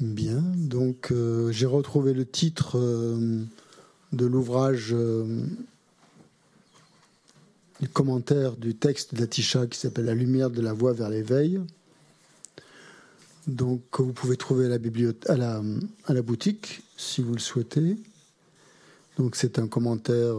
[0.00, 3.44] Bien, donc euh, j'ai retrouvé le titre euh,
[4.14, 5.44] de l'ouvrage euh,
[7.80, 11.60] du commentaire du texte d'Atisha qui s'appelle La lumière de la voie vers l'éveil.
[13.46, 14.78] Donc vous pouvez trouver à la,
[15.28, 15.62] à la,
[16.06, 17.98] à la boutique si vous le souhaitez.
[19.18, 20.34] Donc c'est un commentaire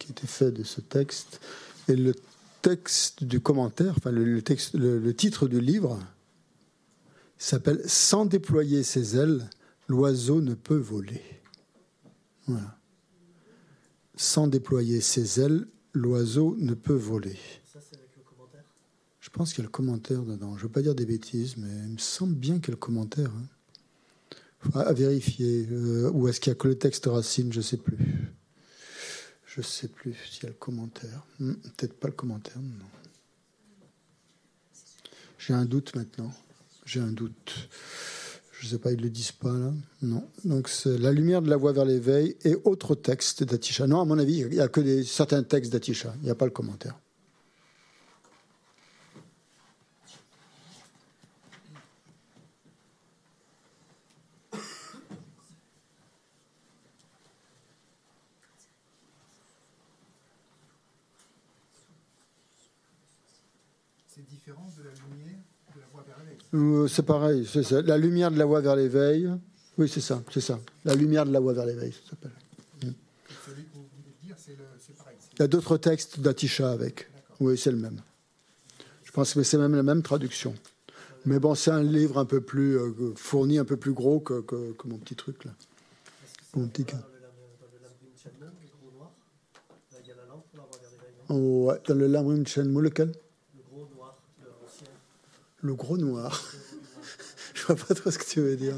[0.00, 1.40] qui a été fait de ce texte.
[1.86, 2.12] Et le
[2.62, 6.00] texte du commentaire, enfin le, texte, le, titre du livre
[7.38, 9.48] s'appelle Sans déployer ses ailes,
[9.88, 11.22] l'oiseau ne peut voler.
[12.46, 12.78] Voilà.
[14.16, 17.38] Sans déployer ses ailes, l'oiseau ne peut voler.
[17.64, 18.64] Ça, c'est avec le commentaire?
[19.20, 20.56] Je pense qu'il y a le commentaire dedans.
[20.56, 22.72] Je ne veux pas dire des bêtises, mais il me semble bien qu'il y a
[22.72, 23.30] le commentaire.
[23.30, 23.46] Hein.
[24.74, 25.66] À vérifier.
[25.70, 27.98] Euh, ou est-ce qu'il n'y a que le texte racine Je ne sais plus.
[29.44, 31.26] Je ne sais plus s'il y a le commentaire.
[31.38, 32.84] Hmm, peut-être pas le commentaire, non.
[35.38, 36.32] J'ai un doute maintenant.
[36.86, 37.68] J'ai un doute.
[38.60, 39.72] Je ne sais pas, ils ne le disent pas là.
[40.02, 40.24] Non.
[40.44, 43.86] Donc c'est La lumière de la voie vers l'éveil et autres textes d'Atisha.
[43.86, 46.14] Non, à mon avis, il n'y a que des, certains textes d'Atisha.
[46.22, 46.98] Il n'y a pas le commentaire.
[66.56, 67.82] Euh, c'est pareil, c'est ça.
[67.82, 69.30] La lumière de la voie vers l'éveil.
[69.76, 70.58] Oui, c'est ça, c'est ça.
[70.84, 72.32] La lumière de la voie vers l'éveil, ça s'appelle.
[72.82, 72.92] Mm.
[75.34, 77.08] Il y a d'autres textes d'Atisha avec.
[77.40, 78.00] Oui, c'est le même.
[79.04, 80.54] Je pense que c'est même la même traduction.
[81.26, 84.44] Mais bon, c'est un livre un peu plus euh, fourni, un peu plus gros que,
[84.84, 85.50] mon petit truc là.
[86.54, 86.86] Mon petit
[91.28, 93.12] Oh, ouais, dans le Lamrim Chenmou, lequel?
[95.66, 96.42] Le gros noir.
[97.54, 98.76] Je vois pas trop ce que tu veux dire.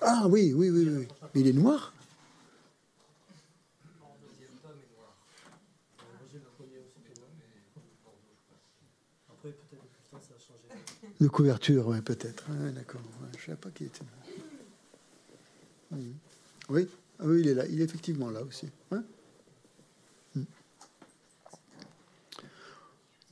[0.00, 1.08] Ah oui, oui, oui, oui.
[1.34, 1.92] Mais il est noir
[11.20, 12.44] De couverture, oui, peut-être.
[12.74, 13.00] D'accord.
[13.32, 14.00] je ne savais pas qui était.
[16.68, 16.88] Oui,
[17.20, 17.64] ah oui, il est là.
[17.66, 18.66] Il est effectivement là aussi.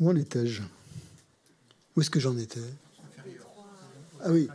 [0.00, 0.62] Où en étais-je?
[1.94, 2.60] Où est-ce que j'en étais?
[4.22, 4.48] Ah oui,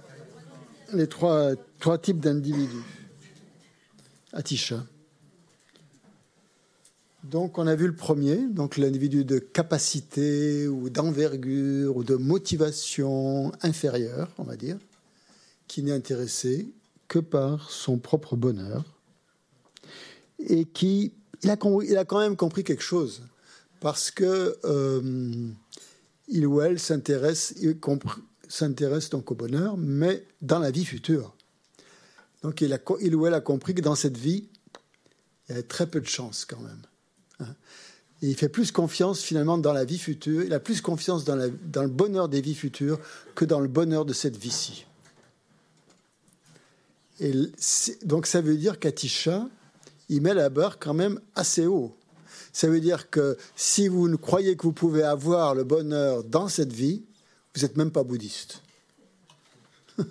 [0.92, 1.56] les trois,
[2.02, 2.84] types d'individus.
[4.34, 4.84] Atisha.
[7.24, 13.52] Donc on a vu le premier, donc l'individu de capacité ou d'envergure ou de motivation
[13.62, 14.78] inférieure, on va dire,
[15.68, 16.68] qui n'est intéressé
[17.08, 18.84] que par son propre bonheur
[20.40, 21.14] et qui
[21.48, 23.22] a quand même compris quelque chose
[23.86, 25.48] parce que euh,
[26.28, 27.54] il ou elle s'intéresse,
[29.12, 31.36] donc au bonheur, mais dans la vie future.
[32.42, 34.50] Donc il, a, il, ou elle a compris que dans cette vie,
[35.48, 36.82] il y a très peu de chance quand même.
[37.42, 37.54] Hein.
[38.24, 41.88] Il fait plus confiance finalement dans la vie future, il a plus confiance dans, le
[41.88, 43.00] bonheur des vies futures
[43.36, 44.88] que dans le bonheur de cette vie-ci.
[48.04, 49.48] Donc ça veut dire qu'Atisha,
[50.10, 51.96] il met la barre quand même assez haut.
[52.56, 56.48] Ça veut dire que si vous ne croyez que vous pouvez avoir le bonheur dans
[56.48, 57.04] cette vie,
[57.54, 58.62] vous n'êtes même pas bouddhiste.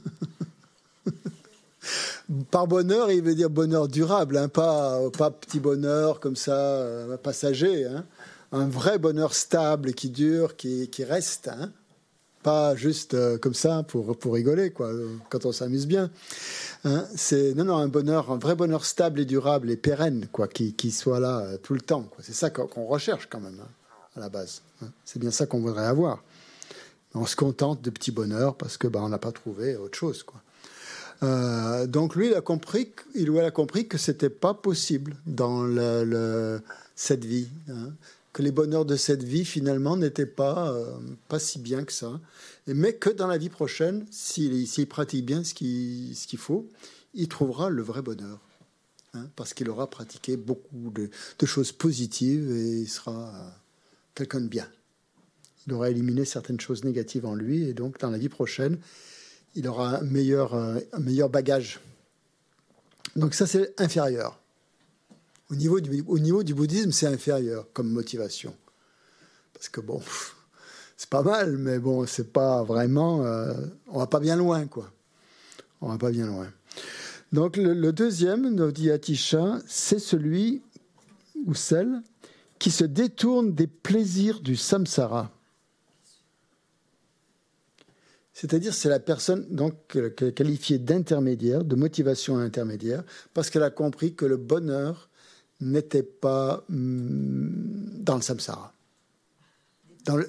[2.50, 7.16] Par bonheur, il veut dire bonheur durable, hein, pas, pas petit bonheur comme ça, euh,
[7.16, 7.86] passager.
[7.86, 8.04] Hein.
[8.52, 11.48] Un vrai bonheur stable qui dure, qui, qui reste.
[11.48, 11.72] Hein.
[12.44, 14.90] Pas juste euh, comme ça pour, pour rigoler, quoi,
[15.30, 16.10] quand on s'amuse bien.
[16.84, 20.46] Hein, c'est non, non, un bonheur, un vrai bonheur stable et durable et pérenne, quoi,
[20.46, 22.06] qui, qui soit là euh, tout le temps.
[22.20, 23.68] C'est ça qu'on recherche quand même, hein,
[24.14, 24.60] à la base.
[24.82, 24.88] Hein.
[25.06, 26.22] C'est bien ça qu'on voudrait avoir.
[27.14, 30.22] On se contente de petits bonheurs parce que bah, on n'a pas trouvé autre chose,
[30.22, 30.42] quoi.
[31.22, 35.16] Euh, donc lui, il a compris, il ou elle a compris que c'était pas possible
[35.24, 36.60] dans le,
[36.94, 37.48] cette vie,
[38.34, 40.98] que les bonheurs de cette vie finalement n'étaient pas euh,
[41.28, 42.20] pas si bien que ça
[42.66, 46.68] mais que dans la vie prochaine, s'il pratique bien ce qu'il ce qu'il faut,
[47.14, 48.40] il trouvera le vrai bonheur.
[49.12, 51.08] Hein, parce qu'il aura pratiqué beaucoup de,
[51.46, 53.32] choses positives et il sera
[54.14, 54.68] quelqu'un de bien.
[55.66, 58.78] Il aura éliminé certaines choses négatives en lui et donc dans la vie prochaine,
[59.54, 61.80] il aura un meilleur, un meilleur bagage.
[63.14, 64.40] Donc ça, c'est inférieur.
[66.06, 68.54] Au niveau du, bouddhisme, c'est inférieur comme motivation.
[69.52, 70.02] Parce que bon,
[70.96, 73.24] c'est pas mal, mais bon, c'est pas vraiment.
[73.24, 73.54] Euh,
[73.88, 74.90] on va pas bien loin, quoi.
[75.80, 76.48] On va pas bien loin.
[77.32, 80.62] Donc le, deuxième, nous dit Atisha, c'est celui
[81.46, 82.02] ou celle
[82.58, 85.30] qui se détourne des plaisirs du samsara
[88.32, 89.98] C'est-à-dire, c'est la personne donc
[90.34, 93.02] qualifiée d'intermédiaire, de motivation intermédiaire,
[93.32, 95.08] parce qu'elle a compris que le bonheur
[95.60, 98.72] n'était pas mm, dans le samsara,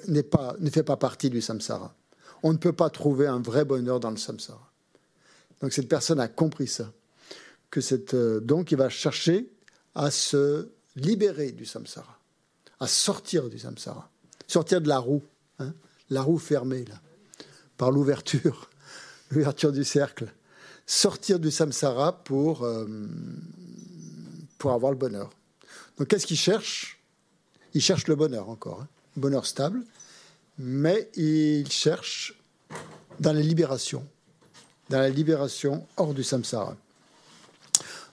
[0.07, 1.93] n'est pas, ne fait pas partie du samsara.
[2.43, 4.71] On ne peut pas trouver un vrai bonheur dans le samsara.
[5.61, 6.91] Donc cette personne a compris ça,
[7.69, 9.49] que cette, euh, donc il va chercher
[9.95, 12.19] à se libérer du samsara,
[12.79, 14.09] à sortir du samsara,
[14.47, 15.23] sortir de la roue,
[15.59, 15.73] hein,
[16.09, 17.01] la roue fermée là
[17.77, 18.69] par l'ouverture,
[19.31, 20.33] l'ouverture du cercle,
[20.85, 22.85] sortir du samsara pour, euh,
[24.57, 25.29] pour avoir le bonheur.
[25.97, 26.99] Donc qu'est-ce qu'il cherche?
[27.73, 28.87] Il cherche le bonheur encore, hein.
[29.15, 29.83] bonheur stable,
[30.57, 32.39] mais il cherche
[33.19, 34.05] dans la libération,
[34.89, 36.77] dans la libération hors du samsara.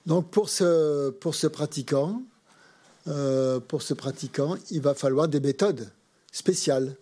[0.06, 2.22] Donc pour ce, pour ce pratiquant,
[3.08, 5.90] euh, pour ce pratiquant, il va falloir des méthodes
[6.32, 6.96] spéciales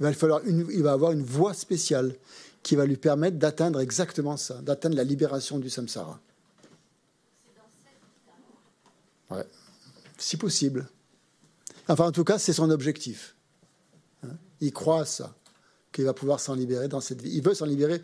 [0.00, 2.14] il va, falloir il va avoir une voie spéciale
[2.62, 6.18] qui va lui permettre d'atteindre exactement ça, d'atteindre la libération du samsara.
[10.18, 10.88] Si possible.
[11.88, 13.36] Enfin, en tout cas, c'est son objectif.
[14.22, 14.36] Hein.
[14.60, 15.34] il croit à ça,
[15.92, 17.30] qu'il va pouvoir s'en libérer dans cette vie.
[17.32, 18.02] Il veut s'en libérer.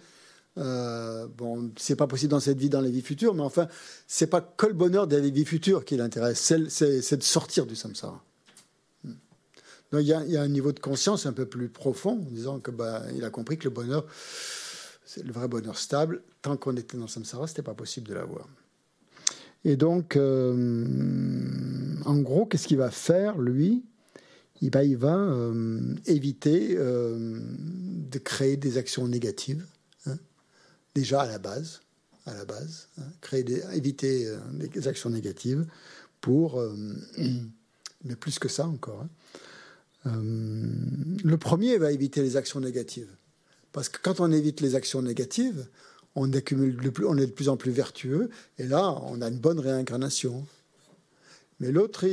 [0.59, 3.69] Euh, bon, c'est pas possible dans cette vie, dans les vies futures, mais enfin,
[4.07, 8.25] c'est pas que le bonheur des vies futures qui l'intéresse, c'est de sortir du samsara
[9.93, 13.03] il y, a, un niveau de conscience un peu plus profond, en disant que bah,
[13.15, 14.07] il a compris que le bonheur,
[15.05, 16.23] c'est le vrai bonheur stable.
[16.43, 18.49] Tant qu'on était dans samsara, c'était pas possible de l'avoir.
[19.67, 20.87] Et donc, euh,
[22.05, 23.85] en gros, qu'est-ce qu'il va faire, lui?
[24.61, 27.41] Il va, euh, éviter euh,
[28.09, 29.67] de créer des actions négatives,
[30.07, 30.19] hein.
[30.95, 31.81] déjà à la base,
[32.27, 33.39] à la base, hein.
[33.75, 35.67] éviter des actions négatives
[36.21, 36.63] pour,
[38.05, 39.11] mais plus que ça encore, hein.
[40.05, 43.11] Le premier va éviter les actions négatives.
[43.73, 45.67] Parce que quand on évite les actions négatives,
[46.17, 49.61] on, accumule on est de plus en plus vertueux, et là, on a une bonne
[49.61, 50.45] réincarnation.
[51.61, 52.07] Mais l'autre,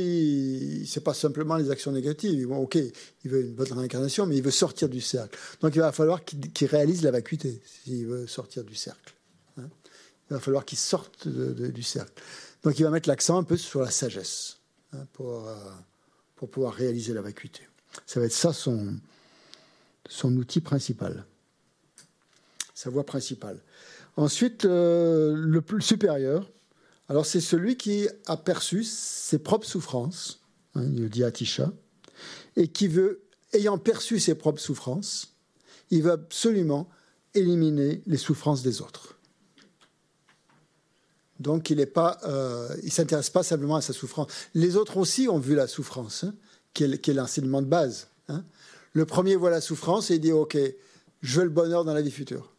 [0.86, 2.50] c'est pas simplement les actions négatives.
[2.50, 5.38] ok, il veut une bonne réincarnation, mais il veut sortir du cercle.
[5.60, 9.14] Donc il va falloir qu'il, réalise la vacuité s'il veut sortir du cercle.
[9.58, 9.68] Hein.
[10.30, 12.22] il va falloir qu'il sorte du cercle.
[12.62, 14.58] Donc il va mettre l'accent un peu sur la sagesse
[14.94, 15.54] hein, pour, euh,
[16.36, 17.60] pour pouvoir réaliser la vacuité.
[18.06, 18.96] Ça va être ça son,
[20.08, 21.26] son outil principal,
[22.74, 23.62] sa voie principale.
[24.16, 26.50] Ensuite, euh, le plus supérieur,
[27.08, 30.40] alors c'est celui qui a perçu ses propres souffrances,
[30.74, 31.72] hein, il dit Atisha,
[32.56, 33.22] et qui veut,
[33.52, 35.34] ayant perçu ses propres souffrances,
[35.90, 36.88] il veut absolument
[37.34, 39.18] éliminer les souffrances des autres.
[41.40, 41.84] Donc il ne
[42.24, 44.28] euh, s'intéresse pas simplement à sa souffrance.
[44.54, 46.24] Les autres aussi ont vu la souffrance.
[46.24, 46.34] Hein
[46.74, 48.08] qui est, l'enseignement de base.
[48.28, 48.44] Hein.
[48.92, 50.58] Le premier voit la souffrance et il dit Ok,
[51.22, 52.52] je veux le bonheur dans la vie future.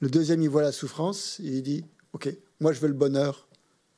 [0.00, 3.48] Le deuxième, il voit la souffrance et il dit Ok, moi je veux le bonheur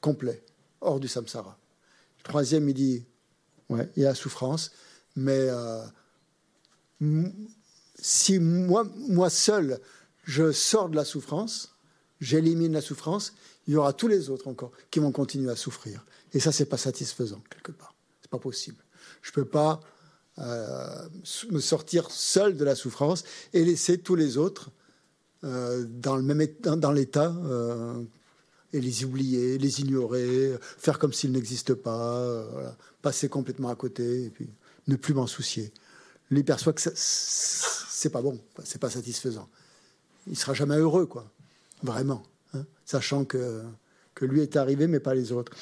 [0.01, 0.43] complet,
[0.81, 1.59] hors du samsara.
[2.19, 3.07] Le troisième, il dit
[3.69, 4.73] Ouais, il y a la souffrance,
[5.17, 5.83] mais euh,
[7.99, 9.81] si moi, seul,
[10.25, 11.77] je sors de la souffrance,
[12.21, 13.33] j'élimine la souffrance,
[13.67, 16.05] il y aura tous les autres encore qui vont continuer à souffrir.
[16.33, 17.95] Et ça, c'est pas satisfaisant, quelque part.
[18.21, 18.83] C'est pas possible.
[19.23, 19.81] Je ne peux pas
[20.39, 21.09] euh,
[21.51, 24.71] me sortir seul de la souffrance et laisser tous les autres
[25.45, 28.03] euh, dans le même dans, l'état euh,
[28.73, 32.35] et les oublier, les ignorer, faire comme s'ils n'existent pas,
[33.03, 34.49] passer complètement à côté et puis
[34.89, 35.73] ne plus m'en soucier.
[36.31, 39.49] Lui perçoit que c'est pas bon, c'est pas satisfaisant.
[40.27, 41.31] Il sera jamais heureux, quoi,
[41.83, 42.23] vraiment,
[42.55, 43.63] hein, sachant que
[44.15, 45.53] que lui est arrivé, mais pas les autres.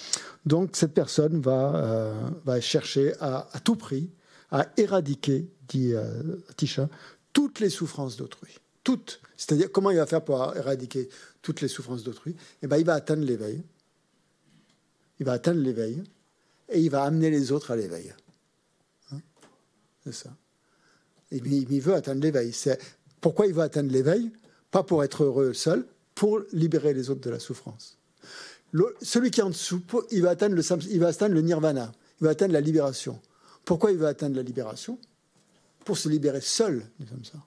[0.47, 4.11] Donc cette personne va, euh, va chercher à, tout prix
[4.51, 6.89] à éradiquer, dit euh, Tisha,
[7.33, 8.59] toutes les souffrances d'autrui.
[8.83, 9.21] Toutes.
[9.41, 11.09] C'est-à-dire, comment il va faire pour éradiquer
[11.41, 12.37] toutes les souffrances d'autrui?
[12.63, 13.63] Eh bien, il va atteindre l'éveil.
[15.19, 16.03] Il va atteindre l'éveil
[16.69, 18.13] et il va amener les autres à l'éveil.
[19.13, 19.21] Hein?
[20.05, 20.31] C'est ça.
[21.31, 22.55] Il veut atteindre l'éveil.
[23.23, 24.31] Pourquoi il veut atteindre l'éveil?
[24.71, 27.97] Pas pour être heureux seul, pour libérer les autres de la souffrance
[29.03, 32.25] celui qui est en dessous, il va, atteindre le, il va atteindre le nirvana, il
[32.25, 33.21] va atteindre la libération.
[33.65, 34.99] Pourquoi il va atteindre la libération?
[35.85, 37.45] Pour se libérer seul du samsara.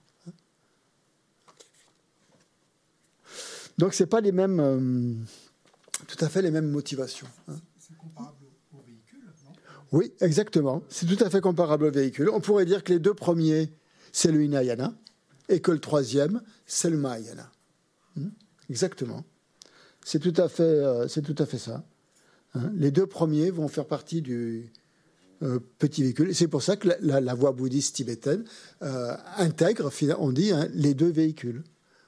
[3.78, 5.14] Donc c'est pas les mêmes, euh,
[6.06, 7.26] tout à fait les mêmes motivations.
[7.48, 7.56] Hein.
[7.78, 9.52] C'est comparable au véhicule, non?
[9.92, 10.82] Oui, exactement.
[10.88, 12.30] C'est tout à fait comparable au véhicule.
[12.30, 13.72] On pourrait dire que les deux premiers,
[14.12, 14.94] c'est le hinayana,
[15.48, 17.50] et que le troisième, c'est le mahayana.
[18.16, 18.28] Hmm
[18.70, 19.24] exactement.
[20.04, 21.84] C'est tout, à fait, euh, c'est tout à fait ça.
[22.54, 22.70] Hein.
[22.76, 24.70] les deux premiers vont faire partie du,
[25.42, 26.34] euh, petit véhicule.
[26.34, 28.44] C'est pour ça que la, voie bouddhiste tibétaine
[28.82, 31.64] euh, intègre, on dit, hein, les deux véhicules,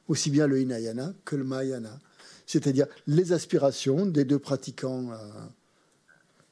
[0.09, 1.99] aussi bien le Hinayana que le Mahayana.
[2.47, 5.17] C'est-à-dire les aspirations des deux pratiquants, euh,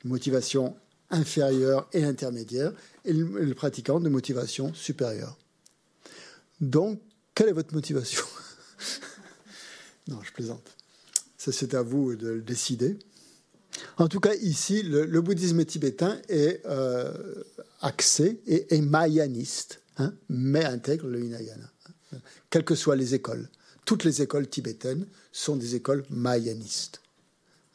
[0.04, 0.76] motivation
[1.11, 2.73] inférieure et intermédiaire,
[3.04, 5.38] et le, pratiquant de motivation supérieure.
[6.61, 7.00] Donc,
[7.34, 8.25] quelle est votre motivation
[10.08, 10.66] Non, je plaisante.
[11.38, 12.99] Ça, c'est à vous de le décider.
[13.96, 17.12] En tout cas, ici, le, bouddhisme tibétain est euh,
[17.80, 21.70] axé et est mayaniste, hein, mais intègre le Hinayana,
[22.50, 23.49] quelles que soient les écoles.
[23.85, 27.02] Toutes les écoles tibétaines sont des écoles mayanistes,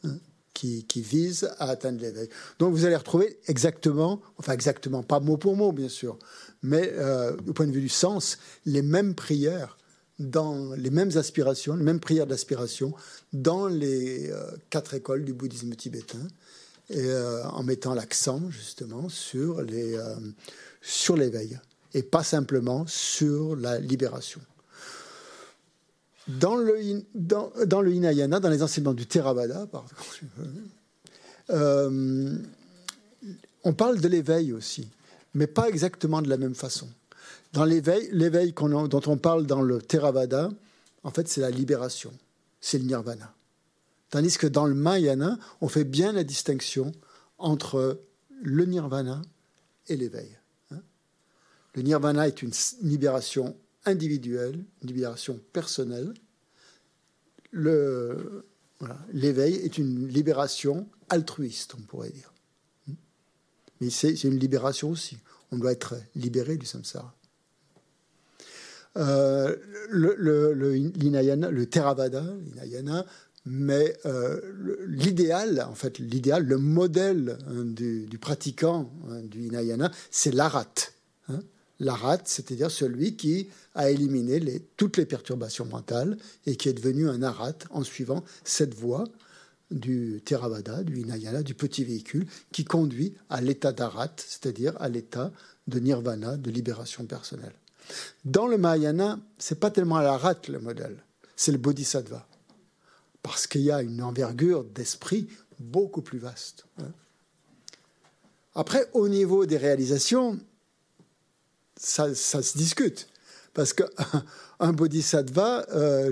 [0.03, 0.17] hein,
[0.53, 2.29] qui, visent à atteindre l'éveil.
[2.57, 6.17] Donc vous allez retrouver exactement, enfin exactement, pas mot pour mot bien sûr,
[6.63, 9.77] mais euh, au point de vue du sens, les mêmes prières
[10.19, 12.93] dans les mêmes aspirations, les mêmes prières d'aspiration
[13.31, 16.27] dans les euh, quatre écoles du bouddhisme tibétain,
[16.89, 20.15] et, euh, en mettant l'accent justement sur les euh,
[20.81, 21.59] sur l'éveil
[21.93, 24.41] et pas simplement sur la libération.
[26.27, 26.79] Dans le,
[27.91, 29.67] Hinayana, dans les enseignements du Theravada,
[33.63, 34.87] on parle de l'éveil aussi,
[35.33, 36.87] mais pas exactement de la même façon.
[37.53, 40.51] Dans l'éveil, l'éveil dont on parle dans le Theravada,
[41.03, 42.13] en fait, c'est la libération,
[42.61, 43.33] c'est le nirvana.
[44.11, 46.91] Tandis que dans le Mahayana, on fait bien la distinction
[47.37, 48.01] entre
[48.41, 49.21] le nirvana
[49.87, 50.38] et l'éveil.
[51.75, 56.13] Le nirvana est une libération individuelle, une libération personnelle.
[59.13, 62.33] l'éveil est une libération altruiste, on pourrait dire.
[63.81, 65.17] Mais c'est, une libération aussi.
[65.51, 67.15] On doit être libéré du samsara.
[68.97, 69.55] Euh,
[69.89, 73.05] le, le, le, Theravada, l'Hinayana,
[73.45, 74.41] mais euh,
[74.87, 80.73] l'idéal, en fait, l'idéal, le modèle hein, du, pratiquant hein, du Hinayana, c'est l'arat.
[81.29, 81.39] Hein.
[81.79, 87.23] L'arat, c'est-à-dire celui qui a éliminé toutes les perturbations mentales et qui est devenu un
[87.23, 89.05] arat en suivant cette voie
[89.71, 95.31] du Theravada, du Hinayana, du petit véhicule, qui conduit à l'état d'arat, c'est-à-dire à l'état
[95.67, 97.53] de nirvana, de libération personnelle.
[98.25, 100.97] Dans le Mahayana, c'est pas tellement la rate le modèle,
[101.35, 102.27] c'est le bodhisattva.
[103.21, 105.27] Parce qu'il y a une envergure d'esprit
[105.59, 106.65] beaucoup plus vaste.
[106.79, 106.91] Hein.
[108.55, 110.39] Après, au niveau des réalisations,
[111.79, 113.07] ça, se discute.
[113.53, 113.87] Parce qu'un
[114.73, 116.11] bodhisattva, euh,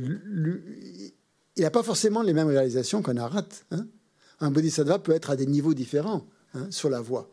[1.55, 3.45] il n'a pas forcément les mêmes réalisations qu'un arat.
[3.71, 3.85] Hein.
[4.39, 7.29] Un bodhisattva peut être à des niveaux différents hein, sur la voie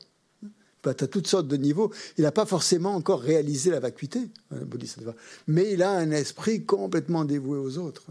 [0.87, 1.91] à toutes sortes de niveaux.
[2.19, 5.14] Il n'a pas forcément encore réalisé la vacuité, hein, Bodhisattva,
[5.47, 8.05] mais il a un esprit complètement dévoué aux autres.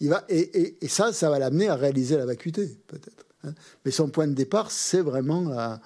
[0.00, 3.24] Il va, et, ça, ça va l'amener à réaliser la vacuité, peut-être.
[3.84, 5.78] Mais son point de départ, c'est vraiment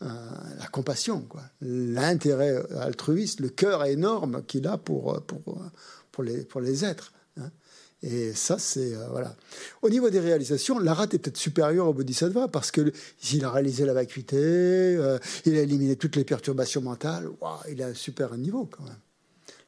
[0.00, 1.26] la, compassion,
[1.60, 5.58] l'intérêt altruiste, le cœur énorme qu'il a pour, pour,
[6.12, 7.12] pour, les, pour les êtres.
[8.02, 8.94] Et ça, c'est.
[8.94, 9.34] Euh, voilà.
[9.82, 13.94] Au niveau des réalisations, l'Arat est peut-être supérieur au Bodhisattva parce qu'il a réalisé la
[13.94, 17.28] vacuité, euh, il a éliminé toutes les perturbations mentales.
[17.70, 18.98] il a un super niveau quand même.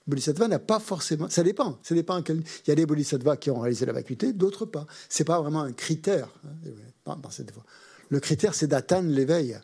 [0.07, 1.29] Le Bodhisattva n'a pas forcément.
[1.31, 1.79] Ça dépend.
[1.83, 2.39] Ça dépend quel...
[2.39, 4.87] Il y a des Bodhisattvas qui ont réalisé la vacuité, d'autres pas.
[5.09, 6.29] C'est pas vraiment un critère.
[7.07, 7.19] Hein.
[8.11, 9.59] Le critère, c'est d'atteindre l'éveil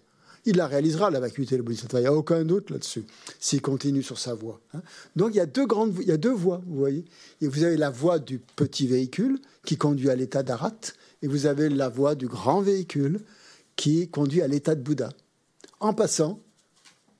[0.47, 2.01] il la réalisera, la vacuité, le bodhisattva.
[2.01, 3.05] Il n'y a aucun doute là-dessus,
[3.41, 4.61] s'il continue sur sa voie.
[4.75, 4.83] Hein.
[5.17, 7.05] Donc il y a deux grandes, il y a deux voies, vous voyez.
[7.41, 10.77] Et vous avez la voie du petit véhicule qui conduit à l'état d'Arat,
[11.23, 13.21] et vous avez la voie du grand véhicule
[13.77, 15.11] qui conduit à l'état de Bouddha,
[15.81, 16.41] en passant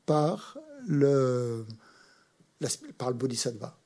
[0.07, 1.65] par le
[3.15, 3.77] bodhisattva.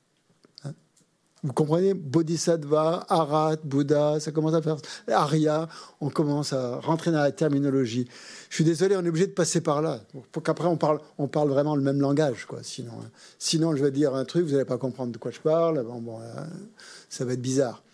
[1.45, 1.95] Vous comprenez?
[1.95, 4.76] Bodhisattva, Arat, Bouddha, ça commence à faire.
[5.09, 5.68] Arya,
[6.00, 8.09] on commence à rentrer dans la terminologie.
[8.50, 10.00] Je suis désolé, on est obligé de passer par là.
[10.33, 12.59] Pour qu'après, on parle, on parle vraiment le même langage, quoi.
[12.62, 13.11] Sinon, hein.
[13.38, 15.85] sinon je vais dire un truc, vous n'allez pas comprendre de quoi je parle.
[15.85, 16.45] Bon, bon, euh,
[17.09, 17.85] ça va être bizarre.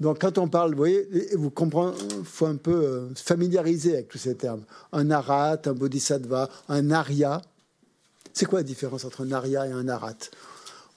[0.00, 4.18] Donc, quand on parle, vous voyez, vous comprenez, faut un peu euh, familiariser avec tous
[4.18, 4.62] ces termes.
[4.92, 7.42] Un Arat, un Bodhisattva, un Arya.
[8.32, 10.14] C'est quoi la différence entre un Arya et un Arat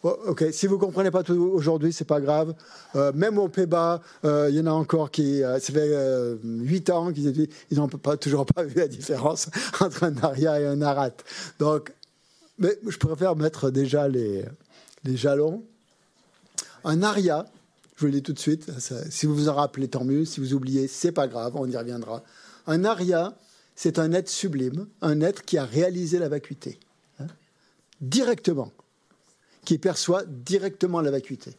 [0.03, 2.55] ok, si vous comprenez pas tout aujourd'hui, c'est pas grave.
[2.95, 6.89] Euh, même au Pays-Bas, euh, il y en a encore qui, euh, ça fait huit
[6.89, 10.81] ans qu'ils ils n'ont pas, toujours pas vu la différence entre un aria et un
[10.81, 11.11] arat.
[11.59, 11.93] Donc,
[12.57, 14.45] mais je préfère mettre déjà les,
[15.03, 15.63] les jalons.
[16.83, 17.45] Un aria,
[17.95, 18.71] je vous le dis tout de suite,
[19.09, 20.25] si vous vous en rappelez, tant mieux.
[20.25, 22.23] Si vous oubliez, c'est pas grave, on y reviendra.
[22.67, 23.35] Un aria,
[23.75, 26.79] c'est un être sublime, un être qui a réalisé la vacuité.
[27.19, 27.27] Hein,
[27.99, 28.71] directement
[29.65, 31.55] qui perçoit directement la vacuité.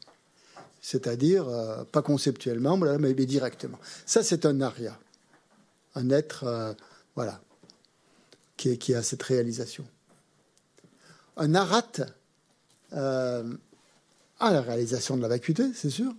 [0.81, 3.79] C'est-à-dire, euh, pas conceptuellement, mais directement.
[4.05, 4.99] Ça, c'est un aria.
[5.95, 6.73] Un être, euh,
[7.15, 7.41] voilà,
[8.57, 9.85] qui, a cette réalisation.
[11.37, 11.93] Un arat
[12.93, 13.55] euh,
[14.39, 16.13] a la réalisation de la vacuité, c'est sûr,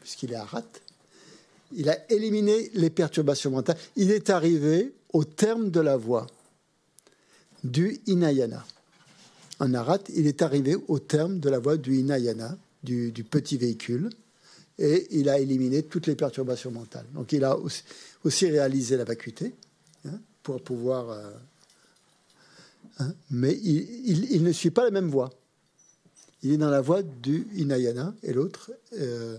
[0.00, 0.62] puisqu'il est arat.
[1.72, 3.78] Il a éliminé les perturbations mentales.
[3.96, 6.26] Il est arrivé au terme de la voie
[7.64, 8.64] du Inayana.
[9.60, 14.10] Un arat, il est arrivé au terme de la voie du Inayana, du, petit véhicule,
[14.78, 17.06] et il a éliminé toutes les perturbations mentales.
[17.14, 17.56] Donc il a
[18.24, 19.54] aussi, réalisé la vacuité
[20.06, 21.30] hein, pour pouvoir euh,
[22.98, 25.30] Hein, mais il, ne suit pas la même voie.
[26.42, 29.38] Il est dans la voie du Hinayana et l'autre, euh,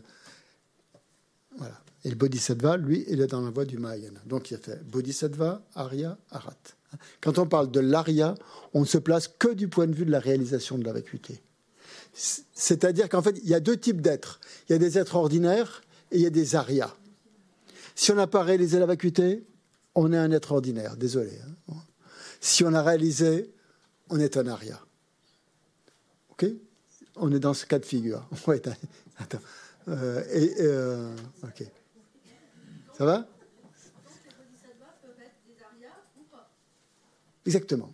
[1.57, 1.79] voilà.
[2.03, 4.19] Et le Bodhisattva, lui, il est dans la voie du Mahayana.
[4.25, 6.53] Donc il a fait Bodhisattva, Arya, Arat.
[7.21, 8.35] Quand on parle de l'Arya,
[8.73, 11.41] on ne se place que du point de vue de la réalisation de la vacuité.
[12.13, 14.39] C'est-à-dire qu'en fait, il y a deux types d'êtres.
[14.69, 16.95] Il y a des êtres ordinaires et il y a des Aryas.
[17.93, 19.45] Si on n'a pas réalisé la vacuité,
[19.95, 20.97] on est un être ordinaire.
[20.97, 21.31] Désolé.
[21.69, 21.75] Hein.
[22.41, 23.51] Si on a réalisé,
[24.09, 24.79] on est un aria.
[26.31, 26.45] OK?
[27.15, 28.27] On est dans ce cas de figure.
[28.47, 28.61] Ouais,
[29.17, 29.39] attends.
[29.87, 30.21] Euh,
[30.59, 31.63] euh, OK.
[32.97, 33.27] Ça va?
[37.45, 37.93] Exactement.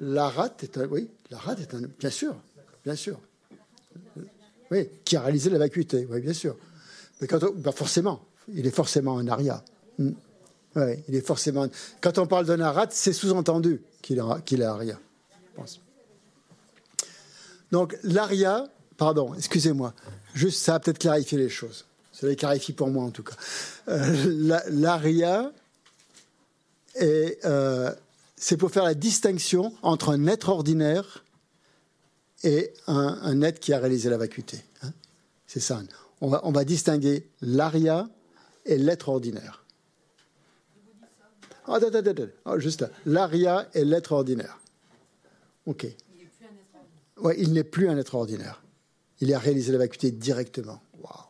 [0.00, 2.36] La rate est un, oui, la rate est un, bien sûr,
[2.84, 3.18] bien sûr.
[4.70, 6.56] Oui, qui a réalisé la vacuité, oui, bien sûr.
[7.20, 9.64] Mais quand bah, forcément, il est forcément un aria.
[9.98, 10.12] Hmm.
[10.76, 11.68] Oui, il est forcément.
[12.00, 14.98] Quand on parle d'un arat, c'est sous-entendu qu'il est, aria.
[17.70, 19.94] Donc l'aria, pardon, excusez-moi,
[20.34, 21.86] juste ça a peut-être clarifié les choses.
[22.12, 23.36] Ça les clarifie pour moi en tout cas.
[23.88, 25.52] Euh, l'aria,
[27.02, 27.94] euh,
[28.36, 31.24] c'est pour faire la distinction entre un être ordinaire
[32.42, 34.62] et un, être qui a réalisé la vacuité.
[34.82, 34.92] Hein.
[35.46, 35.82] c'est ça.
[36.20, 38.08] On va, on va distinguer l'aria
[38.66, 39.64] et l'être ordinaire.
[41.66, 42.22] Ah, attends, attends, attends.
[42.44, 44.58] Ah, juste L'aria est l'être ordinaire.
[45.66, 45.86] OK.
[47.18, 48.62] Ouais, il n'est plus un être ordinaire.
[49.20, 50.82] Il a réalisé la vacuité directement.
[51.00, 51.24] Waouh.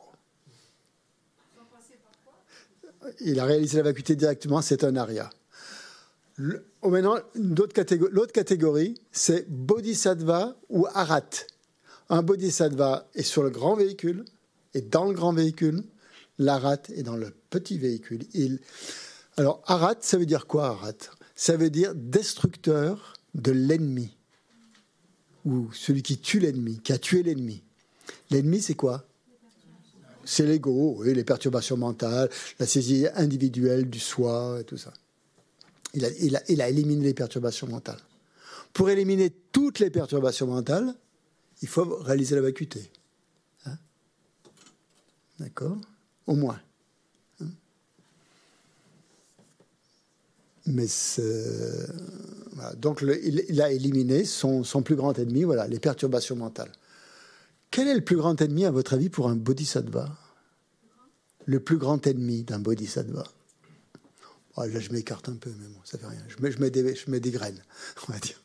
[3.20, 5.31] Il a réalisé la vacuité directement, c'est un aria.
[6.83, 11.31] Oh, maintenant, l'autre catégorie, c'est bodhisattva ou arat.
[12.09, 14.25] Un bodhisattva est sur le grand véhicule,
[14.75, 15.85] et dans le grand véhicule.
[16.38, 18.23] L'arat est dans le petit véhicule.
[19.37, 20.92] Alors, Arat, ça veut dire quoi, Arat
[21.37, 24.16] Ça veut dire destructeur de l'ennemi,
[25.44, 27.62] ou celui qui tue l'ennemi, qui a tué l'ennemi.
[28.31, 29.07] L'ennemi, c'est quoi?
[30.25, 34.92] C'est l'ego, oui, les perturbations mentales, la saisie individuelle du soi, et tout ça.
[35.94, 38.00] Il a, éliminé les perturbations mentales.
[38.72, 40.94] Pour éliminer toutes les perturbations mentales,
[41.62, 42.90] il faut réaliser la vacuité.
[43.66, 43.78] Hein
[45.38, 45.78] D'accord
[46.26, 46.61] Au moins.
[50.66, 50.87] Mais
[52.78, 56.72] donc il, a éliminé son, plus grand ennemi, voilà, les perturbations mentales.
[57.70, 60.16] Quel est le plus grand ennemi, à votre avis, pour un bodhisattva?
[61.44, 63.24] Le plus grand ennemi d'un bodhisattva?
[64.57, 66.23] Là, je m'écarte un peu, mais bon, ça fait rien.
[66.29, 67.62] Je mets, je mets, des, je mets des graines,
[68.09, 68.40] on va dire.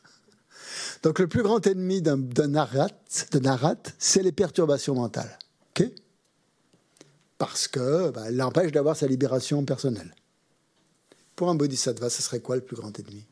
[1.04, 5.38] Donc le plus grand ennemi d'un arat, c'est les perturbations mentales.
[5.72, 5.90] ok?
[7.38, 10.14] Parce que bah, l'empêche d'avoir sa libération personnelle.
[11.36, 13.26] Pour un bodhisattva, ce serait quoi le plus grand ennemi?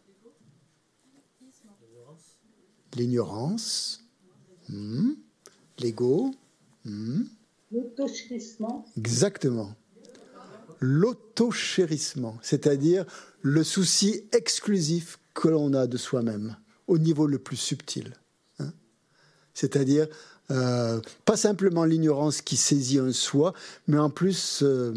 [2.95, 4.01] L'ignorance,
[4.69, 5.11] hmm.
[5.79, 6.31] l'ego,
[7.71, 8.85] l'autochérissement.
[8.97, 9.75] Exactement.
[10.79, 13.05] L'autochérissement, c'est-à-dire
[13.41, 18.13] le souci exclusif que l'on a de soi-même au niveau le plus subtil.
[18.59, 18.71] Hein.
[19.53, 20.07] c'est-à-dire
[20.49, 23.53] euh, pas simplement l'ignorance qui saisit un soi,
[23.87, 24.93] mais en plus euh,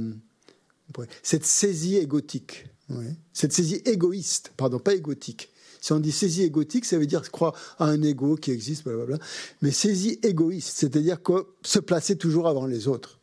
[1.22, 2.66] cette saisie égotique.
[3.32, 5.50] Cette saisie égoïste, pardon, pas égotique.
[5.80, 9.18] Si on dit saisie égotique, ça veut dire croire à un ego qui existe, blablabla.
[9.62, 13.19] Mais saisie égoïste, c'est-à-dire que se placer toujours avant les autres.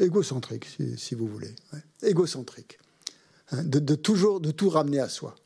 [0.00, 1.54] Égocentrique, si, vous voulez.
[2.02, 2.78] Égocentrique.
[3.52, 5.36] Hein, de, toujours, de tout ramener à soi.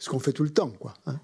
[0.00, 0.94] Ce qu'on fait tout le temps, quoi.
[1.06, 1.20] Hein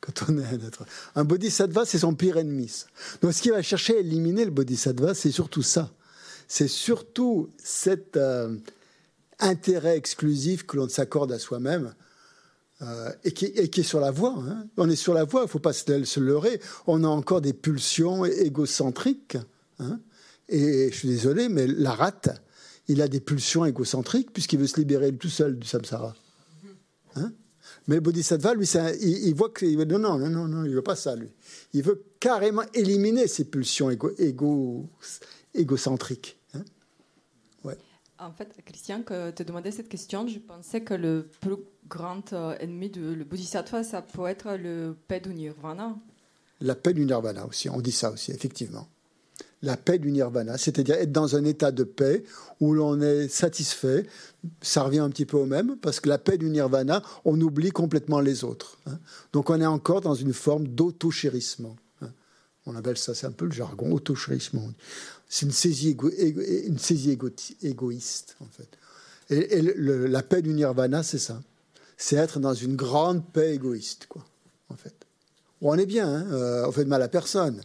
[0.00, 0.86] quand on est un être.
[1.16, 2.84] Un bodhisattva, c'est son pire ennemi.
[3.20, 5.92] Donc, ce qui va chercher à éliminer le bodhisattva, c'est surtout ça.
[6.46, 8.16] C'est surtout cette.
[8.16, 8.56] Euh,
[9.38, 11.94] intérêt exclusif que l'on s'accorde à soi-même
[12.82, 14.34] euh, et, qui, est sur la voie.
[14.38, 14.66] Hein.
[14.76, 16.60] On est sur la voie, il ne faut pas se, leurrer.
[16.86, 19.38] On a encore des pulsions égocentriques.
[19.78, 20.00] Hein.
[20.48, 22.42] Et je suis désolé, mais la rate,
[22.86, 26.14] il a des pulsions égocentriques puisqu'il veut se libérer tout seul du samsara.
[27.16, 27.32] Hein?
[27.86, 28.66] mais le bodhisattva, lui,
[29.00, 31.28] il, voit que non, non, non, non, il veut pas ça, lui.
[31.72, 34.88] Il veut carrément éliminer ces pulsions égo, égo,
[35.54, 36.38] égocentriques.
[38.20, 41.54] En fait, Christian, quand tu demandais cette question, je pensais que le plus
[41.86, 45.96] grand euh, ennemi du le bodhisattva, ça peut être le paix du nirvana.
[46.60, 48.88] La paix du nirvana aussi, on dit ça aussi, effectivement.
[49.62, 52.22] La paix du nirvana, c'est-à-dire être dans un état de paix
[52.60, 54.06] où l'on est satisfait.
[54.62, 57.70] Ça revient un petit peu au même, parce que la paix du nirvana, on oublie
[57.70, 58.78] complètement les autres.
[58.86, 58.98] hein.
[59.32, 61.74] Donc on est encore dans une forme d'auto-chérissement.
[62.02, 62.10] hein.
[62.66, 64.62] On appelle ça, c'est un peu le jargon, auto-chérissement.
[65.28, 65.96] C'est une saisie,
[66.66, 68.68] une saisie égo- égoïste, en fait.
[69.30, 71.42] Et, la paix du nirvana, c'est ça.
[71.96, 74.24] C'est être dans une grande paix égoïste, quoi,
[74.68, 74.94] en fait.
[75.60, 77.60] On est bien, hein, euh, on fait de mal à personne.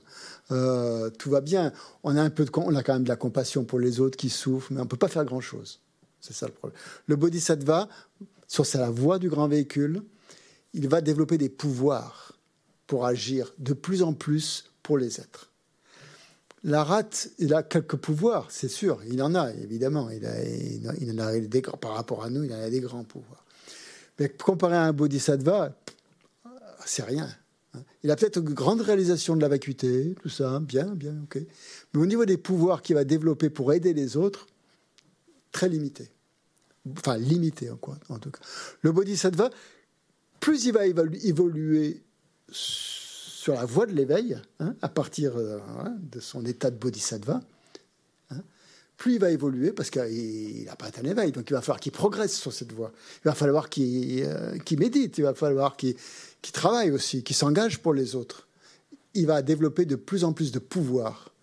[0.53, 1.73] Euh, tout va bien.
[2.03, 4.17] On a un peu de, on a quand même de la compassion pour les autres
[4.17, 5.79] qui souffrent, mais on peut pas faire grand chose.
[6.21, 6.79] C'est ça le problème.
[7.07, 7.89] Le bodhisattva,
[8.47, 10.03] sur sa voie du grand véhicule,
[10.73, 12.37] il va développer des pouvoirs
[12.87, 15.49] pour agir de plus en plus pour les êtres.
[16.63, 19.01] La rate, il a quelques pouvoirs, c'est sûr.
[19.09, 20.09] Il en a, évidemment.
[20.09, 23.43] Il, a, il, des, par rapport à nous, il en a des grands pouvoirs.
[24.19, 25.73] Mais comparé à un bodhisattva,
[26.85, 27.27] c'est rien.
[28.03, 31.39] Il a peut-être une grande réalisation de la vacuité, tout ça, bien, bien, ok.
[31.93, 34.47] Mais au niveau des pouvoirs qu'il va développer pour aider les autres,
[35.51, 36.09] très limité.
[36.97, 38.41] Enfin, limité, en, quoi, en tout cas.
[38.81, 39.49] Le bodhisattva,
[40.39, 42.03] plus il va évoluer
[42.51, 45.59] sur la voie de l'éveil, hein, à partir euh,
[46.11, 47.41] de son état de bodhisattva,
[48.97, 51.91] plus il va évoluer, parce qu'il n'a pas atteint l'éveil, donc il va falloir qu'il
[51.91, 52.91] progresse sur cette voie.
[53.23, 55.95] Il va falloir qu'il euh, médite, il va falloir qu'il
[56.53, 58.47] travaille aussi, qu'il s'engage pour les autres.
[59.13, 61.33] Il va développer de plus en plus de pouvoirs,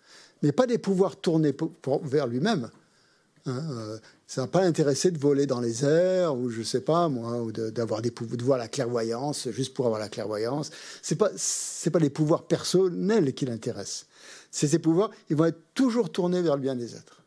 [0.41, 1.55] mais pas des pouvoirs tournés
[2.03, 2.69] vers lui-même.
[3.45, 7.09] hein, euh, ça va pas l'intéresser de voler dans les airs ou je sais pas
[7.09, 10.69] moi ou de- d'avoir des pouvoirs, de voir la clairvoyance juste pour avoir la clairvoyance.
[11.01, 14.05] C'est pas c'est pas les pouvoirs personnels qui l'intéressent.
[14.51, 17.20] C'est ces pouvoirs, ils vont être toujours tournés vers le bien des êtres.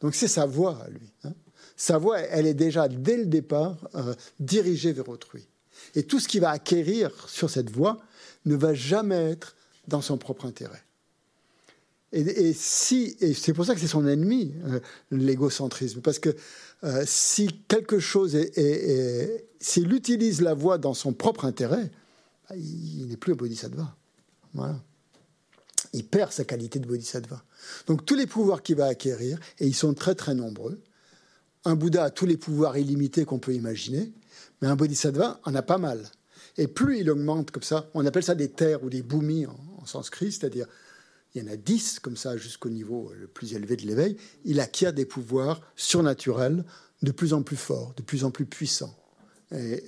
[0.00, 1.12] Donc c'est sa voie à lui.
[1.24, 1.32] hein.
[1.76, 5.46] Sa voie, elle est déjà dès le départ euh, dirigée vers autrui.
[5.94, 7.98] Et tout ce qu'il va acquérir sur cette voie
[8.44, 9.56] ne va jamais être
[9.88, 10.82] dans son propre intérêt.
[12.12, 14.80] Et, c'est pour ça que c'est son ennemi, euh,
[15.12, 16.34] l'égocentrisme, parce que
[16.82, 21.90] euh, si quelque chose est, est- est- s'il utilise la voie dans son propre intérêt,
[22.48, 23.94] bah, il, il n'est plus un bodhisattva.
[24.54, 24.82] Voilà.
[25.92, 27.42] Il perd sa qualité de bodhisattva.
[27.86, 30.80] Donc tous les pouvoirs qu'il va acquérir, et ils sont très très nombreux,
[31.64, 34.12] un Bouddha a tous les pouvoirs illimités qu'on peut imaginer,
[34.60, 36.08] mais un bodhisattva en a pas mal.
[36.56, 39.86] Et plus il augmente comme ça, on appelle ça des terres ou des bhumis en,
[39.86, 40.66] sanskrit, c'est-à-dire
[41.34, 44.60] il y en a dix comme ça jusqu'au niveau le plus élevé de l'éveil, il
[44.60, 46.64] acquiert des pouvoirs surnaturels
[47.02, 48.94] de plus en plus forts, de plus en plus puissants,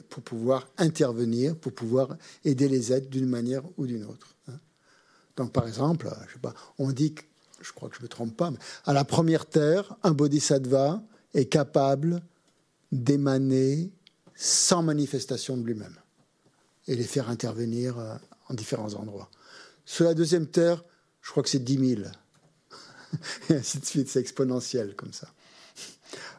[0.08, 4.34] pour pouvoir intervenir, pour pouvoir aider les êtres d'une manière ou d'une autre.
[5.42, 7.22] Donc par exemple, je sais pas, on dit, que,
[7.61, 8.52] je crois que je me trompe pas,
[8.85, 11.02] à la première terre, un bodhisattva
[11.35, 12.22] est capable
[12.92, 13.90] d'émaner
[14.37, 15.96] sans manifestation de lui-même
[16.87, 18.14] et les faire intervenir euh,
[18.50, 19.28] en différents endroits.
[19.85, 20.85] Sur la deuxième terre,
[21.22, 22.02] je crois que c'est 10 000.
[23.50, 25.26] Et ainsi de suite, c'est exponentiel comme ça.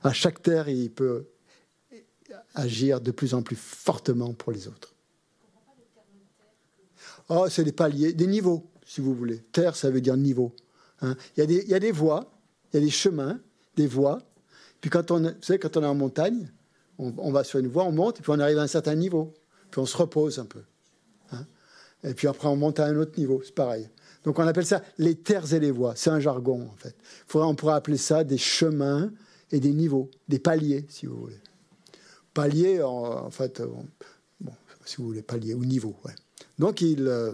[0.02, 1.28] À chaque terre, il peut
[2.56, 4.94] agir de plus en plus fortement pour les autres.
[7.28, 9.40] Oh, c'est des paliers, des niveaux, si vous voulez.
[9.52, 10.52] Terre, ça veut dire niveau.
[11.02, 11.16] hein.
[11.36, 12.32] Il, y a des, voies,
[12.72, 13.40] il y a des chemins,
[13.76, 14.20] des voies.
[14.82, 16.52] Puis quand on, vous savez, quand on est en montagne,
[17.00, 19.34] on, va sur une voie, on monte, et puis on arrive à un certain niveau.
[19.72, 20.62] Puis on se repose un peu.
[21.32, 21.44] hein.
[22.04, 23.90] Et puis après, on monte à un autre niveau, c'est pareil.
[24.26, 25.94] Donc on appelle ça les terres et les voies.
[25.96, 26.96] C'est un jargon, en fait.
[27.34, 29.12] On pourrait appeler ça des chemins
[29.52, 31.42] et des niveaux, des paliers, si vous voulez.
[32.32, 33.68] Palier, en, fait, euh,
[34.40, 34.54] bon,
[34.86, 35.96] si vous voulez, palier ou niveau.
[36.06, 36.14] Ouais.
[36.60, 37.32] Donc il, euh,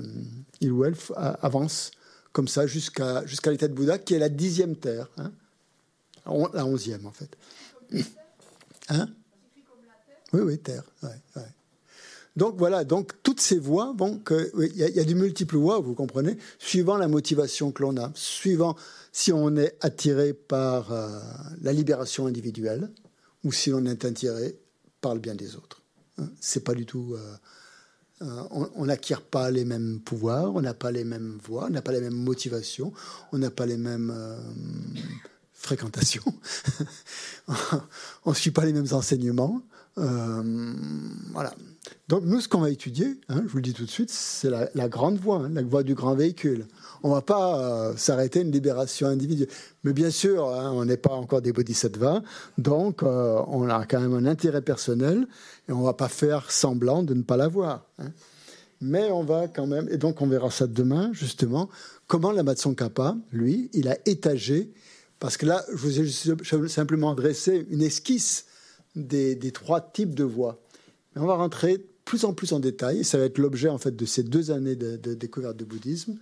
[0.62, 0.96] il ou elle
[1.42, 1.92] avance
[2.32, 5.32] comme ça jusqu'à jusqu'à l'état de Bouddha, qui est la dixième terre, hein.
[6.54, 7.36] La onzième en fait.
[8.90, 9.08] Hein?
[10.34, 10.84] Oui, oui, terre.
[11.04, 11.42] ouais, ouais.
[12.36, 15.04] Donc voilà, donc toutes ces voies, bon, que- oui, il y, a- il y a
[15.04, 18.76] de multiples voies, vous comprenez, suivant la motivation que l'on a, suivant
[19.12, 21.20] si on est attiré par euh,
[21.62, 22.92] la libération individuelle
[23.44, 24.58] ou si on est attiré
[25.02, 25.82] par le bien des autres.
[26.20, 26.30] Hein.
[26.40, 27.16] C'est pas du tout.
[27.18, 27.36] euh,
[28.22, 31.82] on- on n'acquiert pas les mêmes pouvoirs, on n'a pas les mêmes voies, on n'a
[31.82, 32.92] pas les mêmes motivations,
[33.32, 34.38] on n'a pas les mêmes euh,
[35.54, 36.24] fréquentations,
[38.26, 39.62] on ne suit pas les mêmes enseignements.
[40.00, 40.74] Euh,
[41.34, 41.54] voilà.
[42.08, 44.50] Donc nous, ce qu'on va étudier, hein, je vous le dis tout de suite, c'est
[44.50, 46.66] la, grande voie, hein, la voie du grand véhicule.
[47.04, 49.50] On ne va pas euh, s'arrêter à une libération individuelle.
[49.84, 52.22] Mais bien sûr, hein, on n'est pas encore des bodhisattvas,
[52.58, 55.28] donc euh, on a quand même un intérêt personnel
[55.68, 57.86] et on ne va pas faire semblant de ne pas l'avoir.
[58.82, 61.70] Mais on va quand même, et donc on verra ça demain, justement,
[62.08, 62.44] comment la
[62.76, 64.72] Kappa, lui, il a étagé
[65.20, 68.46] Parce que là, je vous ai simplement dressé une esquisse
[68.96, 70.60] des, trois types de voix.
[71.16, 73.78] Mais on va rentrer plus en plus en détail, et ça va être l'objet en
[73.78, 76.18] fait de ces deux années de, découverte du bouddhisme,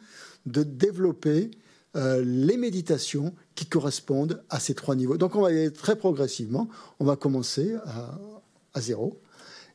[0.45, 1.51] de développer
[1.95, 5.17] euh, les méditations qui correspondent à ces trois niveaux.
[5.17, 6.67] Donc on va y aller très progressivement.
[6.99, 9.19] On va commencer à, zéro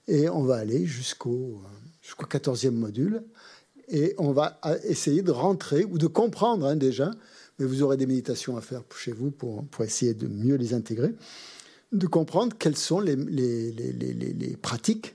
[0.06, 1.60] et on va aller jusqu'au
[2.02, 3.24] jusqu'au 14e module
[3.88, 7.10] et on va essayer de rentrer ou de comprendre hein, déjà,
[7.58, 10.74] mais vous aurez des méditations à faire chez vous pour, pour essayer de mieux les
[10.74, 11.14] intégrer,
[11.92, 15.14] de comprendre quelles sont les, les, les, les pratiques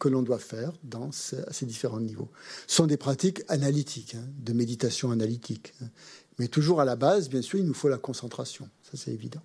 [0.00, 2.30] que l'on doit faire dans ces, différents niveaux.
[2.66, 5.74] Ce sont des pratiques analytiques, hein, de méditation analytique.
[5.82, 5.88] Hein.
[6.38, 8.68] Mais toujours à la base, bien sûr, il nous faut la concentration.
[8.82, 9.42] Ça, c'est évident.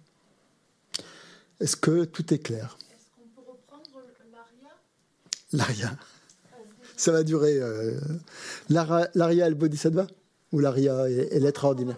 [1.59, 2.77] Est-ce que tout est clair?
[2.89, 4.77] Est-ce qu'on peut reprendre l'aria?
[5.51, 5.97] L'aria.
[6.95, 7.59] Ça va durer.
[7.59, 7.99] Euh,
[8.69, 10.07] l'aria et le bodhisattva?
[10.53, 11.97] Ou l'aria et, l'être ordinaire?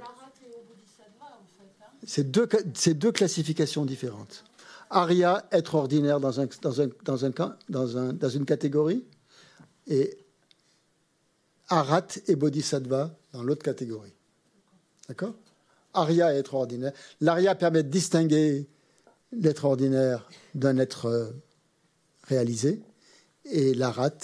[2.07, 4.45] C'est deux, classifications différentes.
[4.89, 7.31] Arya, être ordinaire dans, un, dans, un, dans, un,
[7.67, 9.03] dans, un, dans une catégorie,
[9.87, 10.17] et
[11.67, 14.13] Arat et Bodhisattva dans l'autre catégorie.
[15.09, 15.35] D'accord?
[15.93, 16.93] Arya, être ordinaire.
[17.19, 18.69] L'Arya permet de distinguer
[19.33, 21.29] l'être ordinaire d'un être euh,
[22.23, 22.81] réalisé,
[23.43, 24.17] et l'Arat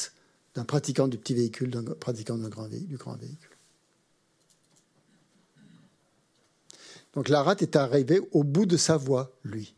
[0.56, 2.67] d'un pratiquant du petit véhicule, d'un pratiquant du grand
[3.17, 3.53] véhicule.
[7.13, 9.76] Donc l'Arat est arrivé au bout de sa voie, lui.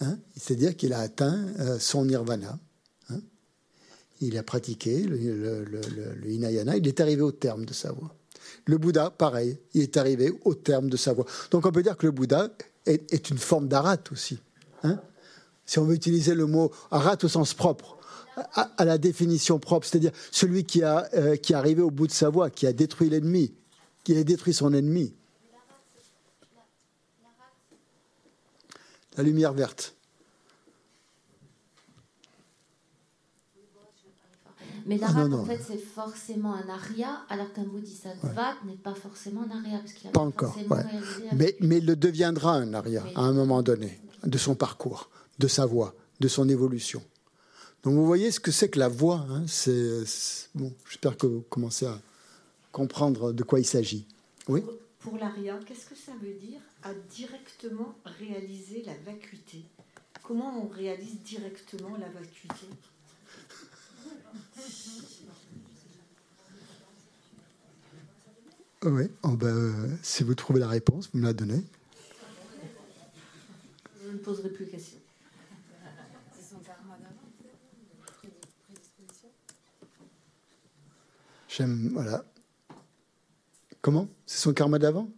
[0.00, 2.58] Hein, c'est-à-dire qu'il a atteint euh, son nirvana.
[3.08, 3.20] Hein.
[4.20, 8.14] il a pratiqué le, le, hinayana, il est arrivé au terme de sa voie.
[8.66, 11.24] Le Bouddha, pareil, il est arrivé au terme de sa voie.
[11.50, 12.50] Donc on peut dire que le Bouddha
[12.84, 14.38] est, une forme d'arat aussi.
[14.82, 15.00] Hein.
[15.64, 17.96] si on veut utiliser le mot arat au sens propre,
[18.54, 22.12] à, la définition propre, c'est-à-dire celui qui, a, euh, qui est arrivé au bout de
[22.12, 23.54] sa voie, qui a détruit l'ennemi,
[24.04, 25.14] qui a détruit son ennemi.
[29.16, 29.94] La lumière verte.
[34.86, 39.42] Mais ah, l'Arat, en fait, c'est forcément un aria, alors qu'un bodhisattva n'est pas forcément
[39.42, 39.80] un aria.
[39.80, 40.56] Parce pas, pas encore.
[41.32, 45.48] Mais, mais il le deviendra un aria à un moment donné, de son parcours, de
[45.48, 47.02] sa voie, de son évolution.
[47.82, 49.26] Donc vous voyez ce que c'est que la voie.
[49.28, 50.04] Hein, c'est,
[50.54, 51.98] bon, j'espère que vous commencez à
[52.70, 54.06] comprendre de quoi il s'agit.
[54.48, 54.62] Oui
[55.06, 59.64] Pour, l'aria, qu'est-ce que ça veut dire à directement réaliser la vacuité?
[60.24, 62.66] Comment on réalise directement la vacuité?
[68.82, 71.62] Oui, oh ben, si vous trouvez la réponse, vous me la donnez.
[74.02, 74.98] Je ne poserai plus de questions.
[81.48, 82.24] J'aime, voilà.
[83.86, 84.08] Comment?
[84.26, 85.08] C'est son karma d'avant?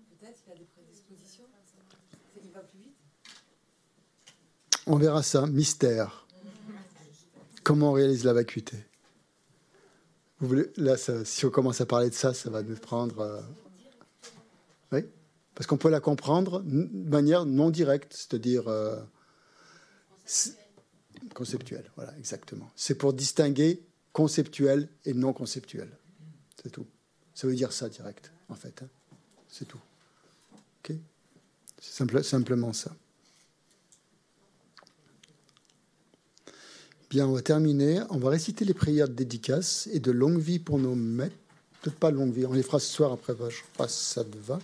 [4.87, 6.26] On verra ça, mystère.
[7.62, 8.76] Comment on réalise la vacuité?
[10.38, 13.20] Vous voulez, Là, si on commence à parler de ça, ça va nous prendre.
[13.20, 13.40] Euh,
[14.92, 15.07] oui?
[15.54, 18.68] Parce qu'on peut la comprendre de manière non directe, c'est-à-dire.
[18.68, 19.00] Euh,
[21.33, 22.70] conceptuelle, voilà, exactement.
[22.76, 25.88] C'est pour distinguer conceptuel et non conceptuel.
[26.62, 26.87] C'est tout.
[27.33, 28.83] Ça veut dire ça direct, en fait.
[28.83, 28.89] Hein.
[29.49, 29.81] C'est tout.
[30.85, 30.97] OK
[31.81, 32.95] C'est simplement ça.
[37.11, 38.03] Bien, on va terminer.
[38.11, 41.37] On va réciter les prières de dédicace et de longue vie pour nos maîtres.
[41.81, 44.59] Peut-être pas longue vie, on les fera ce soir après, je crois ça va.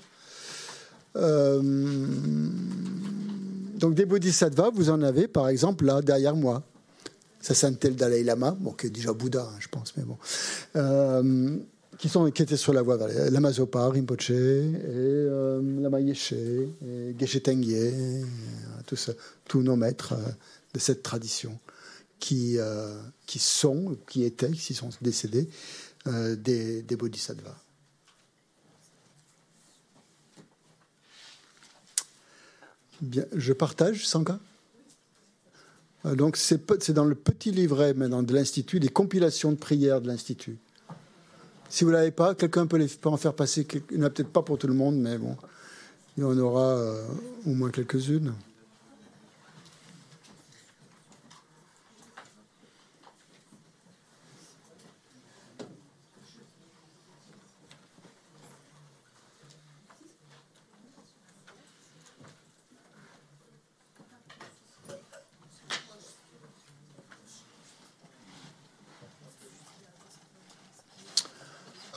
[3.78, 6.62] Donc des bodhisattvas, vous en avez par exemple là derrière moi.
[7.40, 10.16] Ça sentait le Dalai Lama, bon, qui est déjà Bouddha, hein, je pense, mais bon.
[10.76, 11.58] Euh,
[11.98, 16.34] qui, sont, qui étaient sur la voie vers Lama Zopa, Rinpoche, et euh, Lama Yeshe,
[17.18, 17.42] Geshe
[18.86, 19.10] tous,
[19.54, 20.14] nos maîtres
[20.72, 21.58] de cette tradition
[22.24, 25.48] qui, euh, qui sont, qui étaient, qui sont décédés,
[26.06, 27.58] euh, des, des bodhisattvas.
[33.00, 34.10] Bien, je partage,
[36.06, 40.06] euh, Donc, c'est dans le petit livret maintenant de l'Institut, des compilations de prières de
[40.06, 40.56] l'Institut.
[41.74, 43.66] Si vous ne l'avez pas, quelqu'un peut, en faire passer.
[43.90, 45.36] Il n'y en a peut-être pas pour tout le monde, mais bon,
[46.16, 46.78] il y en aura
[47.44, 48.32] au moins quelques-unes.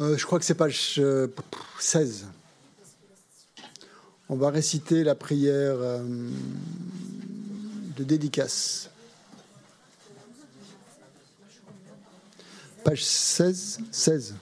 [0.07, 1.01] Euh, je crois que c'est page
[1.79, 2.27] 16.
[4.29, 6.01] On va réciter la prière euh,
[7.97, 8.89] de dédicace.
[12.85, 14.35] Page 16, 16.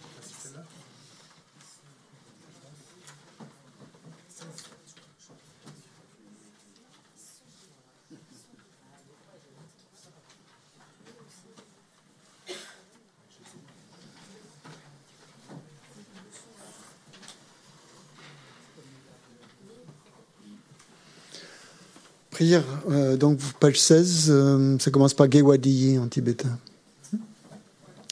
[22.35, 26.59] Prière, euh, donc page 16, euh, ça commence par Gewadiyi en tibétain.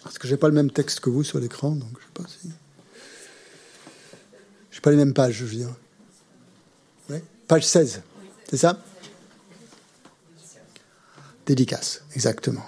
[0.01, 2.29] Parce que j'ai pas le même texte que vous sur l'écran, donc je sais pas
[2.29, 2.49] si.
[4.71, 5.75] Je pas les mêmes pages, je veux dire.
[7.49, 8.01] Page 16,
[8.49, 8.81] c'est ça?
[11.45, 12.65] Dédicace, exactement.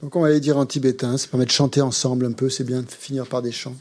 [0.00, 2.64] Donc on va aller dire en tibétain, ça permet de chanter ensemble un peu, c'est
[2.64, 3.76] bien de finir par des chants.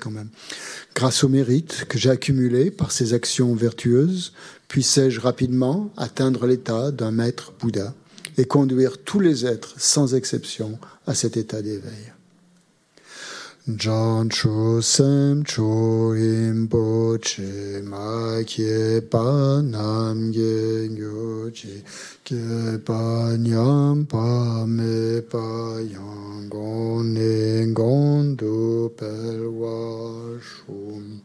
[0.00, 0.28] Quand même.
[0.94, 4.32] Grâce au mérite que j'ai accumulé par ces actions vertueuses,
[4.68, 7.94] puissais-je rapidement atteindre l'état d'un maître Bouddha?
[8.36, 12.12] Et conduire tous les êtres, sans exception, à cet état d'éveil.
[13.66, 21.82] John Cho Sem Cho Impo Che Ma Kye Pa Nam Ge Gyo Che
[22.22, 31.23] Kye Pa Nyam Pa Me Pa Yang Gon Ne Gon Du Pel Wa Shum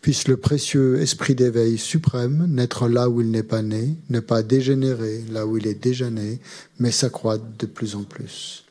[0.00, 4.42] Puisse le précieux esprit d'éveil suprême naître là où il n'est pas né, ne pas
[4.42, 6.40] dégénérer là où il est déjà né,
[6.80, 8.61] mais s'accroître de plus en plus.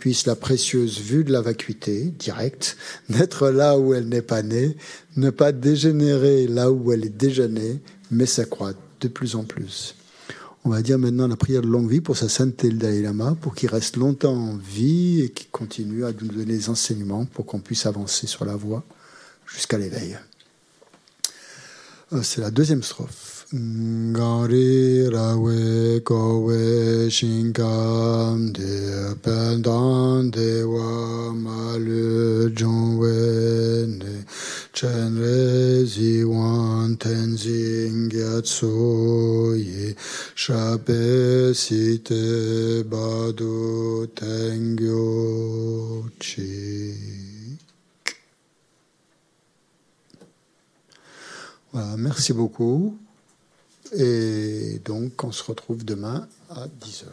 [0.00, 2.76] Puisse la précieuse vue de la vacuité, directe,
[3.10, 4.76] naître là où elle n'est pas née,
[5.16, 9.94] ne pas dégénérer là où elle est déjà née, mais s'accroître de plus en plus.
[10.64, 13.36] On va dire maintenant la prière de longue vie pour sa sainteté le Dalai Lama,
[13.40, 17.46] pour qu'il reste longtemps en vie et qu'il continue à nous donner des enseignements pour
[17.46, 18.82] qu'on puisse avancer sur la voie
[19.46, 20.18] jusqu'à l'éveil.
[22.12, 23.29] Euh, c'est la deuxième strophe.
[23.52, 34.24] Ngari rawe kowe shinkam de pendan de wa malu jongwe ne
[34.72, 39.96] chenre zi wan tenzing gyatso ye
[40.36, 46.94] shape site badu tengyo chi.
[51.72, 53.09] Voilà, merci beaucoup.
[53.92, 57.06] Et donc, on se retrouve demain à 10h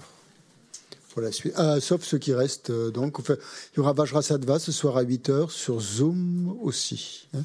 [1.17, 1.53] pour la suite.
[1.55, 2.69] Ah, sauf ceux qui restent.
[2.69, 7.27] Euh, donc, il y aura Vajrasattva ce soir à 8h sur Zoom aussi.
[7.33, 7.41] Hein.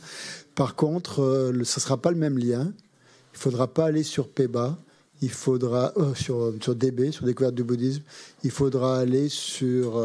[0.54, 2.64] Par contre, euh, ce ne sera pas le même lien.
[2.64, 4.78] Il ne faudra pas aller sur PEBA.
[5.22, 8.02] Il faudra, euh, sur, sur DB, sur Découverte du bouddhisme,
[8.44, 10.02] il faudra aller sur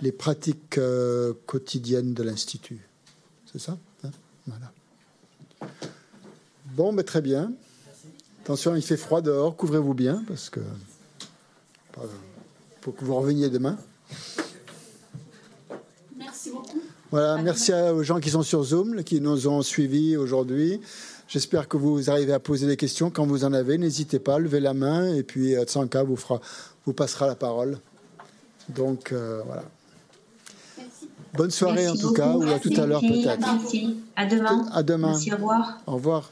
[0.00, 0.80] les pratiques
[1.46, 2.80] quotidiennes de l'Institut.
[3.52, 4.10] C'est ça hein?
[4.48, 4.72] Voilà.
[6.74, 7.52] Bon, mais très bien.
[8.46, 10.60] Attention, il fait froid dehors, couvrez-vous bien parce que
[12.80, 13.76] pour que vous reveniez demain.
[16.16, 16.80] Merci beaucoup.
[17.10, 20.80] Voilà, merci aux gens qui sont sur Zoom, qui nous ont suivis aujourd'hui.
[21.26, 23.10] J'espère que vous arrivez à poser des questions.
[23.10, 26.40] Quand vous en avez, n'hésitez pas, levez la main et puis Tsanka vous, fera,
[26.84, 27.80] vous passera la parole.
[28.68, 29.64] Donc euh, voilà.
[31.34, 33.48] Bonne soirée en tout cas, ou à tout à l'heure peut-être.
[34.14, 34.66] À demain.
[34.72, 35.08] À demain.
[35.08, 35.78] Merci, au revoir.
[35.88, 36.30] Au revoir.